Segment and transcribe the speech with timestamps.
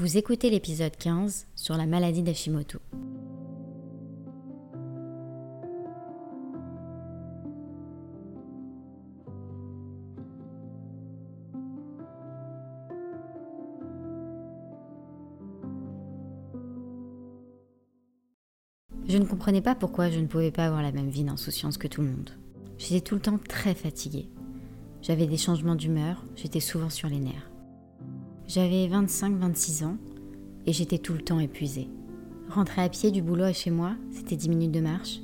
[0.00, 2.78] Vous écoutez l'épisode 15 sur la maladie d'Hashimoto.
[19.08, 21.88] Je ne comprenais pas pourquoi je ne pouvais pas avoir la même vie d'insouciance que
[21.88, 22.30] tout le monde.
[22.78, 24.28] J'étais tout le temps très fatiguée.
[25.02, 27.50] J'avais des changements d'humeur, j'étais souvent sur les nerfs.
[28.48, 29.98] J'avais 25-26 ans
[30.64, 31.90] et j'étais tout le temps épuisée.
[32.48, 35.20] Rentrer à pied du boulot à chez moi, c'était 10 minutes de marche,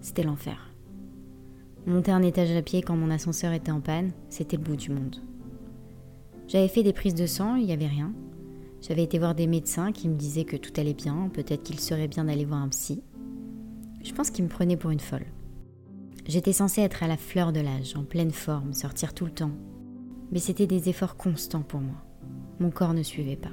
[0.00, 0.70] c'était l'enfer.
[1.84, 4.92] Monter un étage à pied quand mon ascenseur était en panne, c'était le bout du
[4.92, 5.16] monde.
[6.46, 8.12] J'avais fait des prises de sang, il n'y avait rien.
[8.82, 12.06] J'avais été voir des médecins qui me disaient que tout allait bien, peut-être qu'il serait
[12.06, 13.02] bien d'aller voir un psy.
[14.04, 15.26] Je pense qu'ils me prenaient pour une folle.
[16.28, 19.50] J'étais censée être à la fleur de l'âge, en pleine forme, sortir tout le temps.
[20.30, 22.04] Mais c'était des efforts constants pour moi.
[22.60, 23.52] Mon corps ne suivait pas.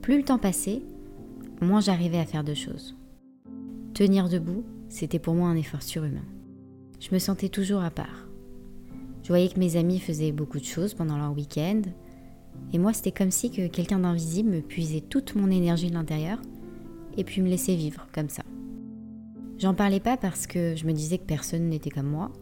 [0.00, 0.82] Plus le temps passait,
[1.60, 2.96] moins j'arrivais à faire de choses.
[3.92, 6.24] Tenir debout, c'était pour moi un effort surhumain.
[7.00, 8.28] Je me sentais toujours à part.
[9.22, 11.82] Je voyais que mes amis faisaient beaucoup de choses pendant leur week-end,
[12.72, 16.40] et moi c'était comme si que quelqu'un d'invisible me puisait toute mon énergie de l'intérieur
[17.16, 18.42] et puis me laissait vivre comme ça.
[19.58, 22.32] J'en parlais pas parce que je me disais que personne n'était comme moi,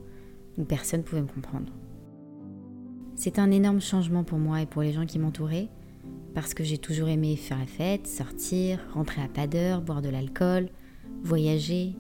[0.57, 1.73] ou personne pouvait me comprendre.
[3.23, 5.69] C'est un énorme changement pour moi et pour les gens qui m'entouraient,
[6.35, 10.09] parce que j'ai toujours aimé faire la fête, sortir, rentrer à pas d'heure, boire de
[10.09, 10.71] l'alcool,
[11.23, 11.93] voyager.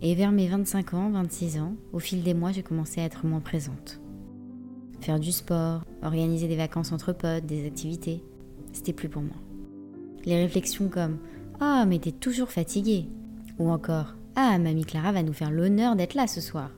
[0.00, 3.26] Et vers mes 25 ans, 26 ans, au fil des mois, j'ai commencé à être
[3.26, 4.00] moins présente.
[5.02, 8.24] Faire du sport, organiser des vacances entre potes, des activités,
[8.72, 9.36] c'était plus pour moi.
[10.24, 11.18] Les réflexions comme
[11.60, 13.10] Ah, mais t'es toujours fatiguée
[13.58, 16.70] ou encore Ah, mamie Clara va nous faire l'honneur d'être là ce soir.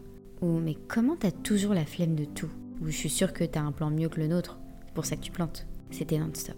[0.43, 2.51] Ou Mais comment t'as toujours la flemme de tout?
[2.81, 4.59] Ou je suis sûre que t'as un plan mieux que le nôtre,
[4.95, 5.67] pour ça que tu plantes.
[5.91, 6.57] C'était non-stop.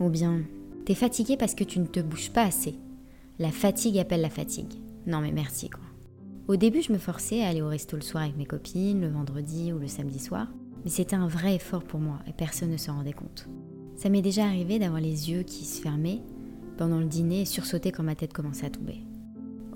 [0.00, 0.40] Ou bien
[0.84, 2.74] T'es fatigué parce que tu ne te bouges pas assez.
[3.38, 4.74] La fatigue appelle la fatigue.
[5.06, 5.82] Non mais merci quoi.
[6.48, 9.08] Au début, je me forçais à aller au resto le soir avec mes copines, le
[9.08, 10.48] vendredi ou le samedi soir,
[10.84, 13.48] mais c'était un vrai effort pour moi et personne ne s'en rendait compte.
[13.94, 16.20] Ça m'est déjà arrivé d'avoir les yeux qui se fermaient
[16.76, 18.98] pendant le dîner et sursauter quand ma tête commençait à tomber.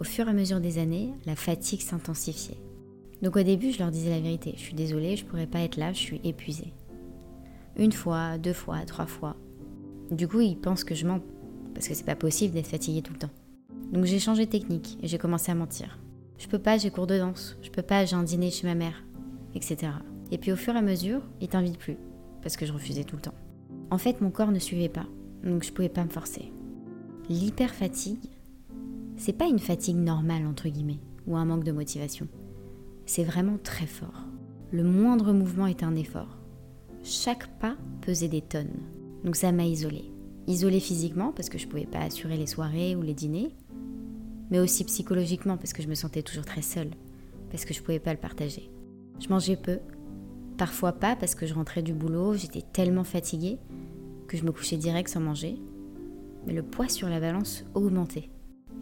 [0.00, 2.58] Au fur et à mesure des années, la fatigue s'intensifiait.
[3.22, 4.54] Donc au début, je leur disais la vérité.
[4.56, 6.72] Je suis désolée, je pourrais pas être là, je suis épuisée.
[7.76, 9.36] Une fois, deux fois, trois fois.
[10.10, 11.20] Du coup, ils pensent que je mens,
[11.74, 13.30] parce que c'est pas possible d'être fatiguée tout le temps.
[13.92, 15.98] Donc j'ai changé de technique et j'ai commencé à mentir.
[16.38, 17.56] Je peux pas, j'ai cours de danse.
[17.62, 19.04] Je peux pas, j'ai un dîner chez ma mère,
[19.54, 19.92] etc.
[20.30, 21.96] Et puis au fur et à mesure, ils t'invitent plus,
[22.42, 23.34] parce que je refusais tout le temps.
[23.90, 25.06] En fait, mon corps ne suivait pas,
[25.44, 26.52] donc je pouvais pas me forcer.
[27.28, 28.30] L'hyper-fatigue,
[29.16, 32.28] c'est pas une fatigue normale, entre guillemets, ou un manque de motivation.
[33.06, 34.24] C'est vraiment très fort.
[34.72, 36.38] Le moindre mouvement est un effort.
[37.04, 38.82] Chaque pas pesait des tonnes.
[39.24, 40.12] Donc ça m'a isolée.
[40.48, 43.54] Isolée physiquement parce que je pouvais pas assurer les soirées ou les dîners,
[44.50, 46.90] mais aussi psychologiquement parce que je me sentais toujours très seule,
[47.50, 48.70] parce que je pouvais pas le partager.
[49.20, 49.78] Je mangeais peu,
[50.58, 53.58] parfois pas parce que je rentrais du boulot, j'étais tellement fatiguée
[54.26, 55.56] que je me couchais direct sans manger,
[56.46, 58.30] mais le poids sur la balance augmentait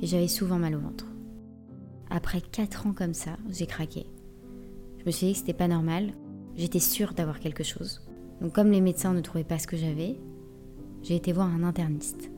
[0.00, 1.13] et j'avais souvent mal au ventre.
[2.16, 4.06] Après 4 ans comme ça, j'ai craqué.
[4.98, 6.12] Je me suis dit que c'était pas normal,
[6.54, 8.06] j'étais sûre d'avoir quelque chose.
[8.40, 10.20] Donc comme les médecins ne trouvaient pas ce que j'avais,
[11.02, 12.30] j'ai été voir un interniste.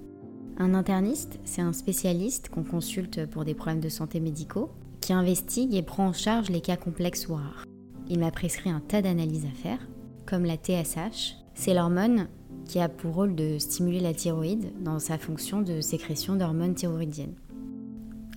[0.56, 4.70] Un interniste, c'est un spécialiste qu'on consulte pour des problèmes de santé médicaux,
[5.02, 7.66] qui investigue et prend en charge les cas complexes ou rares.
[8.08, 9.86] Il m'a prescrit un tas d'analyses à faire,
[10.24, 12.28] comme la TSH, c'est l'hormone
[12.64, 17.36] qui a pour rôle de stimuler la thyroïde dans sa fonction de sécrétion d'hormones thyroïdiennes.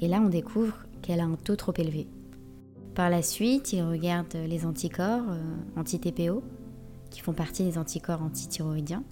[0.02, 2.08] Et là, on découvre qu'elle a un taux trop élevé.
[2.94, 5.42] Par la suite, il regarde les anticorps euh,
[5.76, 6.44] anti-TPO,
[7.10, 9.04] qui font partie des anticorps antithyroïdiens,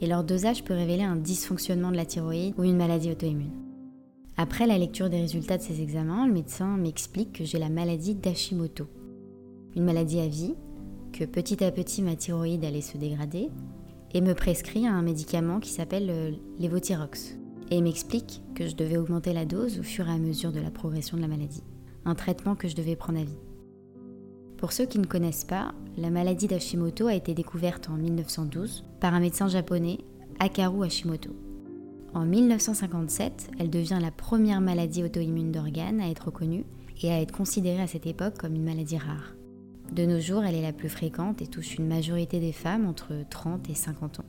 [0.00, 3.52] et leur dosage peut révéler un dysfonctionnement de la thyroïde ou une maladie auto-immune.
[4.38, 8.14] Après la lecture des résultats de ces examens, le médecin m'explique que j'ai la maladie
[8.14, 8.86] d'Hashimoto,
[9.76, 10.54] une maladie à vie,
[11.12, 13.50] que petit à petit ma thyroïde allait se dégrader,
[14.14, 17.36] et me prescrit un médicament qui s'appelle euh, l'évothyrox
[17.70, 20.70] et m'explique que je devais augmenter la dose au fur et à mesure de la
[20.70, 21.62] progression de la maladie,
[22.04, 23.38] un traitement que je devais prendre à vie.
[24.56, 29.14] Pour ceux qui ne connaissent pas, la maladie d'Hashimoto a été découverte en 1912 par
[29.14, 29.98] un médecin japonais
[30.38, 31.30] Hakaru Hashimoto.
[32.14, 36.64] En 1957, elle devient la première maladie auto-immune d'organes à être reconnue
[37.02, 39.34] et à être considérée à cette époque comme une maladie rare.
[39.92, 43.12] De nos jours, elle est la plus fréquente et touche une majorité des femmes entre
[43.28, 44.24] 30 et 50 ans.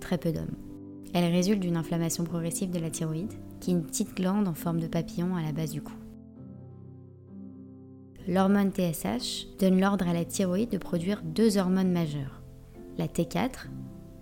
[0.00, 0.71] Très peu d'hommes.
[1.14, 4.80] Elle résulte d'une inflammation progressive de la thyroïde, qui est une petite glande en forme
[4.80, 5.94] de papillon à la base du cou.
[8.26, 12.40] L'hormone TSH donne l'ordre à la thyroïde de produire deux hormones majeures.
[12.96, 13.66] La T4,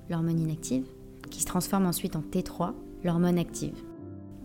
[0.09, 0.87] l'hormone inactive,
[1.31, 2.73] qui se transforme ensuite en T3,
[3.05, 3.85] l'hormone active.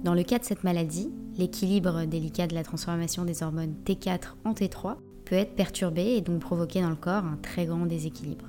[0.03, 4.51] Dans le cas de cette maladie, l'équilibre délicat de la transformation des hormones T4 en
[4.51, 8.45] T3 peut être perturbé et donc provoquer dans le corps un très grand déséquilibre.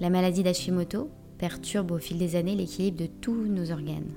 [0.00, 4.14] La maladie d'Hashimoto perturbe au fil des années l'équilibre de tous nos organes.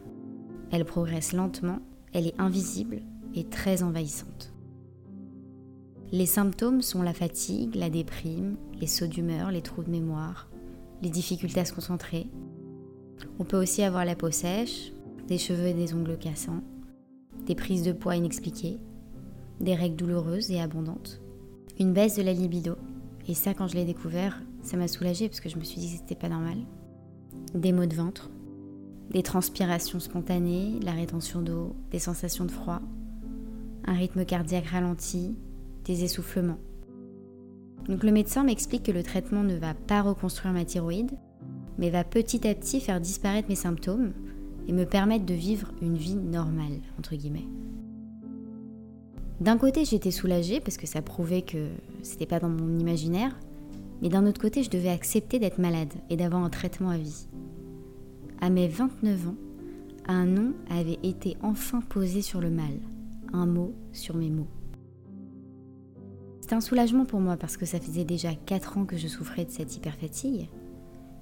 [0.71, 1.80] Elle progresse lentement,
[2.13, 3.01] elle est invisible
[3.36, 4.54] et très envahissante.
[6.12, 10.50] Les symptômes sont la fatigue, la déprime, les sauts d'humeur, les trous de mémoire,
[11.04, 12.27] les difficultés à se concentrer.
[13.38, 14.92] On peut aussi avoir la peau sèche,
[15.27, 16.63] des cheveux et des ongles cassants,
[17.45, 18.80] des prises de poids inexpliquées,
[19.60, 21.21] des règles douloureuses et abondantes,
[21.80, 22.75] une baisse de la libido.
[23.27, 25.92] Et ça, quand je l'ai découvert, ça m'a soulagée parce que je me suis dit
[25.92, 26.57] que c'était pas normal.
[27.56, 28.30] Des maux de ventre,
[29.12, 32.80] des transpirations spontanées, la rétention d'eau, des sensations de froid,
[33.86, 35.36] un rythme cardiaque ralenti,
[35.86, 36.60] des essoufflements.
[37.88, 41.18] Donc le médecin m'explique que le traitement ne va pas reconstruire ma thyroïde,
[41.80, 44.13] mais va petit à petit faire disparaître mes symptômes
[44.68, 47.48] et me permettre de vivre une vie normale, entre guillemets.
[49.42, 51.69] D'un côté, j'étais soulagée parce que ça prouvait que
[52.04, 53.40] c'était pas dans mon imaginaire,
[54.04, 57.29] mais d'un autre côté, je devais accepter d'être malade et d'avoir un traitement à vie.
[58.42, 59.36] À mes 29 ans,
[60.08, 62.72] un nom avait été enfin posé sur le mal,
[63.34, 64.48] un mot sur mes mots.
[66.40, 69.44] C'était un soulagement pour moi parce que ça faisait déjà 4 ans que je souffrais
[69.44, 70.48] de cette hyperfatigue,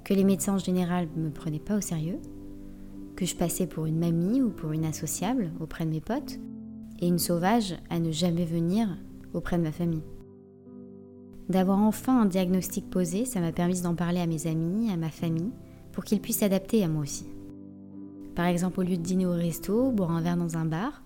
[0.03, 2.19] que les médecins en général ne me prenaient pas au sérieux,
[3.15, 6.39] que je passais pour une mamie ou pour une associable auprès de mes potes,
[6.99, 8.95] et une sauvage à ne jamais venir
[9.33, 10.03] auprès de ma famille.
[11.49, 15.09] D'avoir enfin un diagnostic posé, ça m'a permis d'en parler à mes amis, à ma
[15.09, 15.51] famille,
[15.97, 17.25] pour qu'ils puissent s'adapter à moi aussi.
[18.35, 21.01] Par exemple, au lieu de dîner au resto, boire un verre dans un bar,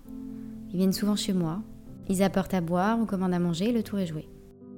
[0.70, 1.62] ils viennent souvent chez moi,
[2.10, 4.28] ils apportent à boire, on commande à manger, le tour est joué.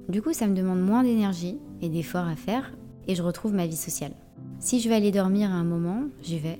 [0.07, 2.71] Du coup, ça me demande moins d'énergie et d'efforts à faire
[3.09, 4.13] et je retrouve ma vie sociale.
[4.59, 6.59] Si je vais aller dormir à un moment, j'y vais.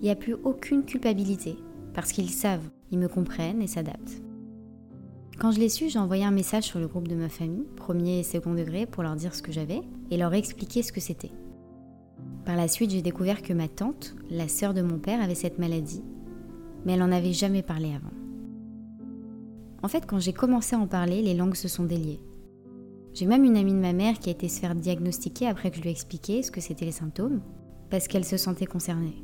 [0.00, 1.56] Il n'y a plus aucune culpabilité
[1.92, 4.22] parce qu'ils savent, ils me comprennent et s'adaptent.
[5.38, 8.20] Quand je l'ai su, j'ai envoyé un message sur le groupe de ma famille, premier
[8.20, 11.32] et second degré, pour leur dire ce que j'avais et leur expliquer ce que c'était.
[12.46, 15.58] Par la suite, j'ai découvert que ma tante, la sœur de mon père, avait cette
[15.58, 16.02] maladie,
[16.84, 18.14] mais elle n'en avait jamais parlé avant.
[19.82, 22.20] En fait, quand j'ai commencé à en parler, les langues se sont déliées.
[23.12, 25.76] J'ai même une amie de ma mère qui a été se faire diagnostiquer après que
[25.76, 27.40] je lui ai expliqué ce que c'étaient les symptômes,
[27.90, 29.22] parce qu'elle se sentait concernée.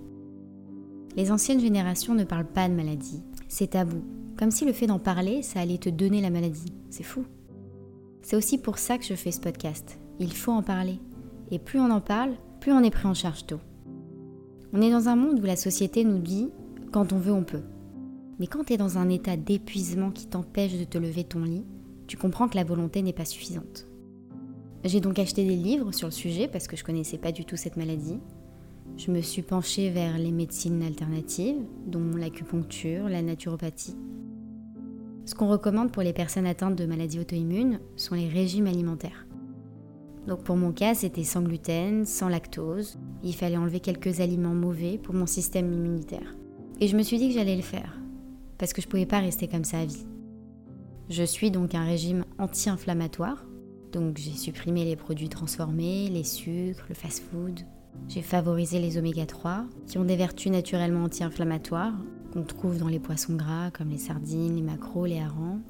[1.17, 4.03] Les anciennes générations ne parlent pas de maladie, c'est tabou,
[4.37, 6.73] comme si le fait d'en parler, ça allait te donner la maladie.
[6.91, 7.25] C'est fou.
[8.23, 9.99] C'est aussi pour ça que je fais ce podcast.
[10.19, 10.99] Il faut en parler.
[11.51, 12.33] Et plus on en parle,
[12.63, 13.59] plus on est pris en charge tôt.
[14.73, 16.49] On est dans un monde où la société nous dit
[16.93, 17.65] quand on veut, on peut.
[18.39, 21.65] Mais quand tu es dans un état d'épuisement qui t'empêche de te lever ton lit,
[22.07, 23.89] tu comprends que la volonté n'est pas suffisante.
[24.85, 27.57] J'ai donc acheté des livres sur le sujet parce que je connaissais pas du tout
[27.57, 28.21] cette maladie.
[28.97, 33.97] Je me suis penchée vers les médecines alternatives, dont l'acupuncture, la naturopathie.
[35.27, 39.27] Ce qu'on recommande pour les personnes atteintes de maladies auto-immunes sont les régimes alimentaires.
[40.27, 42.99] Donc pour mon cas, c'était sans gluten, sans lactose.
[43.25, 46.37] Il fallait enlever quelques aliments mauvais pour mon système immunitaire.
[46.81, 47.99] Et je me suis dit que j'allais le faire
[48.59, 50.07] parce que je ne pouvais pas rester comme ça à vie.
[51.09, 53.45] Je suis donc un régime anti-inflammatoire,
[53.91, 57.61] donc j'ai supprimé les produits transformés, les sucres, le fast-food.
[58.09, 61.95] J'ai favorisé les oméga 3, qui ont des vertus naturellement anti-inflammatoires,
[62.33, 65.61] qu'on trouve dans les poissons gras comme les sardines, les maquereaux, les harengs,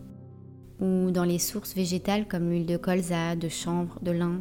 [0.82, 4.40] ou dans les sources végétales comme l'huile de colza, de chanvre, de lin,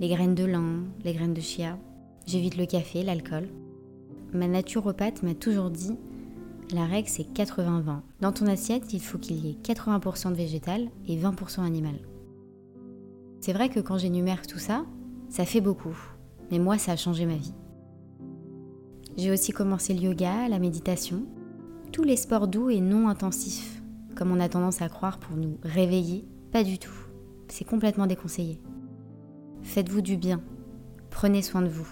[0.00, 1.78] les graines de lin, les graines de chia.
[2.26, 3.48] J'évite le café, l'alcool.
[4.34, 5.96] Ma naturopathe m'a toujours dit
[6.74, 8.00] la règle, c'est 80-20.
[8.20, 11.94] Dans ton assiette, il faut qu'il y ait 80% de végétal et 20% animal.
[13.40, 14.84] C'est vrai que quand j'énumère tout ça,
[15.28, 15.96] ça fait beaucoup.
[16.50, 17.54] Mais moi, ça a changé ma vie.
[19.16, 21.22] J'ai aussi commencé le yoga, la méditation,
[21.92, 23.75] tous les sports doux et non intensifs,
[24.16, 27.06] comme on a tendance à croire pour nous réveiller, pas du tout.
[27.48, 28.60] C'est complètement déconseillé.
[29.62, 30.40] Faites-vous du bien.
[31.10, 31.88] Prenez soin de vous.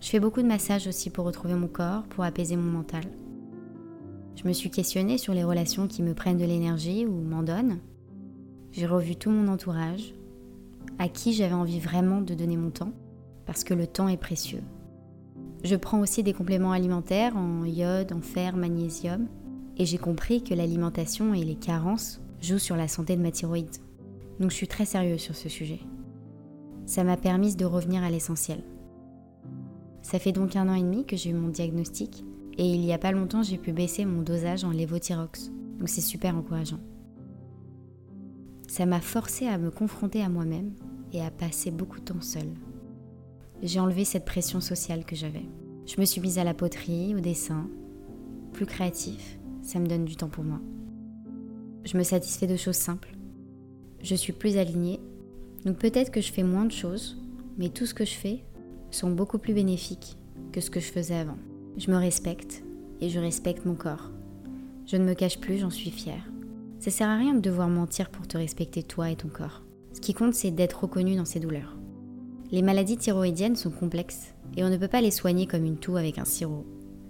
[0.00, 3.04] Je fais beaucoup de massages aussi pour retrouver mon corps, pour apaiser mon mental.
[4.36, 7.78] Je me suis questionnée sur les relations qui me prennent de l'énergie ou m'en donnent.
[8.72, 10.14] J'ai revu tout mon entourage,
[10.98, 12.92] à qui j'avais envie vraiment de donner mon temps,
[13.46, 14.62] parce que le temps est précieux.
[15.64, 19.28] Je prends aussi des compléments alimentaires en iode, en fer, magnésium.
[19.78, 23.76] Et j'ai compris que l'alimentation et les carences jouent sur la santé de ma thyroïde.
[24.40, 25.80] Donc je suis très sérieuse sur ce sujet.
[26.84, 28.62] Ça m'a permis de revenir à l'essentiel.
[30.02, 32.24] Ça fait donc un an et demi que j'ai eu mon diagnostic
[32.58, 35.50] et il y a pas longtemps j'ai pu baisser mon dosage en lévothyrox.
[35.78, 36.80] Donc c'est super encourageant.
[38.68, 40.72] Ça m'a forcé à me confronter à moi-même
[41.12, 42.54] et à passer beaucoup de temps seule.
[43.62, 45.44] J'ai enlevé cette pression sociale que j'avais.
[45.86, 47.68] Je me suis mise à la poterie, au dessin,
[48.52, 50.60] plus créatif, ça me donne du temps pour moi.
[51.84, 53.16] Je me satisfais de choses simples.
[54.02, 55.00] Je suis plus alignée,
[55.64, 57.18] donc peut-être que je fais moins de choses,
[57.58, 58.44] mais tout ce que je fais
[58.90, 60.16] sont beaucoup plus bénéfiques
[60.52, 61.38] que ce que je faisais avant.
[61.78, 62.62] Je me respecte
[63.00, 64.10] et je respecte mon corps.
[64.86, 66.28] Je ne me cache plus, j'en suis fière.
[66.80, 69.62] Ça sert à rien de devoir mentir pour te respecter toi et ton corps.
[69.92, 71.76] Ce qui compte, c'est d'être reconnu dans ses douleurs.
[72.50, 75.96] Les maladies thyroïdiennes sont complexes et on ne peut pas les soigner comme une toux
[75.96, 76.66] avec un sirop.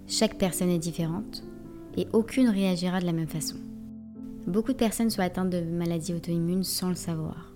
[0.06, 1.42] Chaque personne est différente
[1.96, 3.56] et aucune réagira de la même façon.
[4.46, 7.52] Beaucoup de personnes sont atteintes de maladies auto-immunes sans le savoir.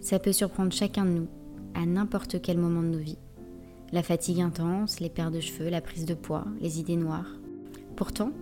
[0.00, 1.28] Ça peut surprendre chacun de nous
[1.74, 3.18] à n'importe quel moment de nos vies.
[3.92, 7.38] La fatigue intense, les pertes de cheveux, la prise de poids, les idées noires.
[7.96, 8.32] Pourtant,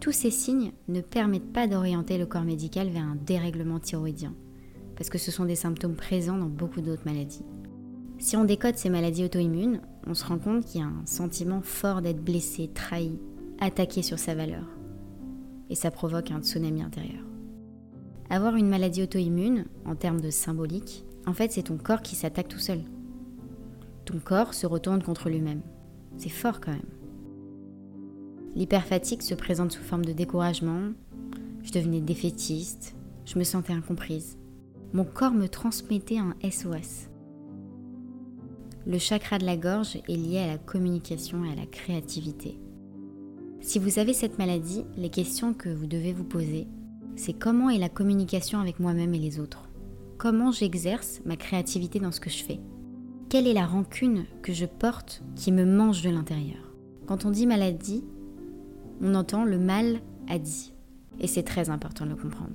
[0.00, 4.34] tous ces signes ne permettent pas d'orienter le corps médical vers un dérèglement thyroïdien,
[4.96, 7.44] parce que ce sont des symptômes présents dans beaucoup d'autres maladies.
[8.18, 11.60] Si on décode ces maladies auto-immunes, on se rend compte qu'il y a un sentiment
[11.60, 13.18] fort d'être blessé, trahi,
[13.60, 14.64] attaqué sur sa valeur.
[15.70, 17.24] Et ça provoque un tsunami intérieur.
[18.30, 22.48] Avoir une maladie auto-immune, en termes de symbolique, en fait c'est ton corps qui s'attaque
[22.48, 22.80] tout seul.
[24.04, 25.62] Ton corps se retourne contre lui-même.
[26.16, 26.80] C'est fort quand même.
[28.54, 30.92] L'hyperfatigue se présente sous forme de découragement,
[31.62, 34.38] je devenais défaitiste, je me sentais incomprise.
[34.92, 37.08] Mon corps me transmettait un SOS.
[38.86, 42.58] Le chakra de la gorge est lié à la communication et à la créativité.
[43.60, 46.68] Si vous avez cette maladie, les questions que vous devez vous poser,
[47.16, 49.68] c'est comment est la communication avec moi-même et les autres?
[50.16, 52.60] Comment j'exerce ma créativité dans ce que je fais?
[53.28, 56.72] Quelle est la rancune que je porte qui me mange de l'intérieur?
[57.06, 58.04] Quand on dit maladie,
[59.02, 60.72] on entend le mal a dit.
[61.20, 62.54] Et c'est très important de le comprendre.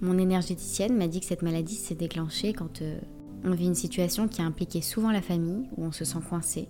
[0.00, 2.98] Mon énergéticienne m'a dit que cette maladie s'est déclenchée quand euh,
[3.44, 6.68] on vit une situation qui a impliqué souvent la famille, où on se sent coincé,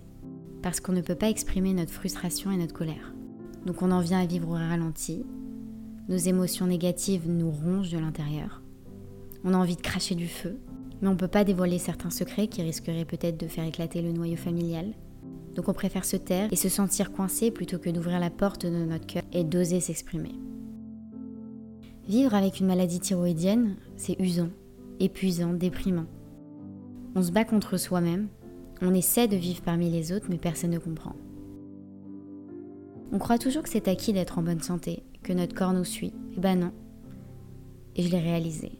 [0.61, 3.13] parce qu'on ne peut pas exprimer notre frustration et notre colère.
[3.65, 5.25] Donc on en vient à vivre au ralenti,
[6.07, 8.61] nos émotions négatives nous rongent de l'intérieur,
[9.43, 10.59] on a envie de cracher du feu,
[11.01, 14.11] mais on ne peut pas dévoiler certains secrets qui risqueraient peut-être de faire éclater le
[14.11, 14.93] noyau familial.
[15.55, 18.85] Donc on préfère se taire et se sentir coincé plutôt que d'ouvrir la porte de
[18.85, 20.35] notre cœur et d'oser s'exprimer.
[22.07, 24.49] Vivre avec une maladie thyroïdienne, c'est usant,
[24.99, 26.07] épuisant, déprimant.
[27.15, 28.27] On se bat contre soi-même
[28.81, 31.15] on essaie de vivre parmi les autres, mais personne ne comprend.
[33.11, 36.13] On croit toujours que c'est acquis d'être en bonne santé, que notre corps nous suit.
[36.37, 36.71] Eh ben non.
[37.95, 38.71] Et je l'ai réalisé.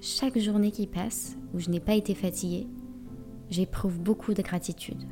[0.00, 2.68] Chaque journée qui passe, où je n'ai pas été fatiguée,
[3.50, 5.02] j'éprouve beaucoup de gratitude.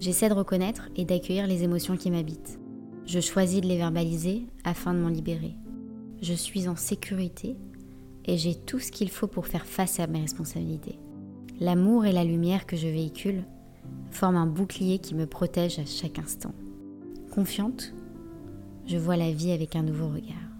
[0.00, 2.58] J'essaie de reconnaître et d'accueillir les émotions qui m'habitent.
[3.06, 5.54] Je choisis de les verbaliser afin de m'en libérer.
[6.20, 7.56] Je suis en sécurité
[8.24, 10.98] et j'ai tout ce qu'il faut pour faire face à mes responsabilités.
[11.62, 13.44] L'amour et la lumière que je véhicule
[14.10, 16.52] forment un bouclier qui me protège à chaque instant.
[17.30, 17.94] Confiante,
[18.84, 20.50] je vois la vie avec un nouveau regard.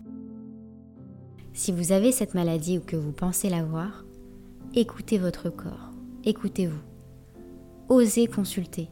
[1.54, 4.04] Si vous avez cette maladie ou que vous pensez l'avoir,
[4.76, 5.90] écoutez votre corps,
[6.22, 6.78] écoutez-vous.
[7.88, 8.88] Osez consulter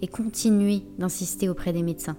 [0.00, 2.16] et continuez d'insister auprès des médecins.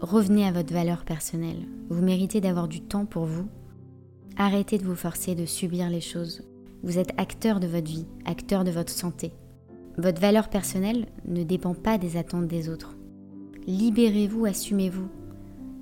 [0.00, 1.66] Revenez à votre valeur personnelle.
[1.88, 3.48] Vous méritez d'avoir du temps pour vous.
[4.36, 6.42] Arrêtez de vous forcer de subir les choses
[6.82, 9.32] vous êtes acteur de votre vie, acteur de votre santé.
[9.98, 12.96] Votre valeur personnelle ne dépend pas des attentes des autres.
[13.66, 15.08] Libérez-vous, assumez-vous.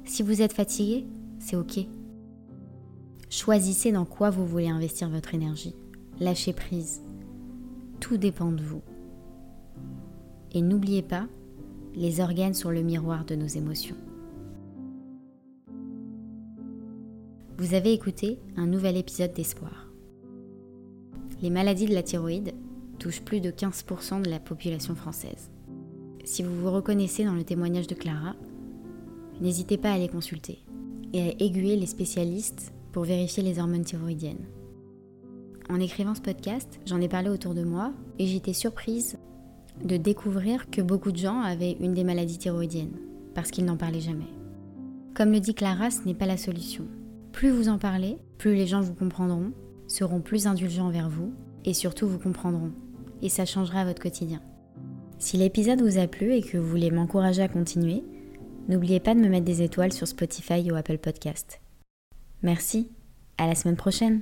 [0.04, 1.06] Si vous êtes fatigué,
[1.38, 1.80] c'est ok.
[3.28, 5.74] Choisissez dans quoi vous voulez investir votre énergie.
[6.20, 7.02] Lâchez prise.
[8.00, 8.82] Tout dépend de vous.
[10.52, 11.26] Et n'oubliez pas,
[11.94, 13.96] les organes sont le miroir de nos émotions.
[17.58, 19.83] Vous avez écouté un nouvel épisode d'Espoir.
[21.44, 22.54] Les maladies de la thyroïde
[22.98, 25.50] touchent plus de 15% de la population française.
[26.24, 28.34] Si vous vous reconnaissez dans le témoignage de Clara,
[29.42, 30.60] n'hésitez pas à les consulter
[31.12, 34.46] et à aiguiller les spécialistes pour vérifier les hormones thyroïdiennes.
[35.68, 39.18] En écrivant ce podcast, j'en ai parlé autour de moi et j'étais surprise
[39.84, 42.96] de découvrir que beaucoup de gens avaient une des maladies thyroïdiennes
[43.34, 44.32] parce qu'ils n'en parlaient jamais.
[45.14, 46.86] Comme le dit Clara, ce n'est pas la solution.
[47.32, 49.52] Plus vous en parlez, plus les gens vous comprendront
[49.86, 51.32] seront plus indulgents envers vous
[51.64, 52.72] et surtout vous comprendront.
[53.22, 54.42] Et ça changera votre quotidien.
[55.18, 58.02] Si l'épisode vous a plu et que vous voulez m'encourager à continuer,
[58.68, 61.60] n'oubliez pas de me mettre des étoiles sur Spotify ou Apple Podcast.
[62.42, 62.90] Merci,
[63.38, 64.20] à la semaine prochaine